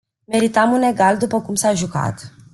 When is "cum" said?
1.41-1.55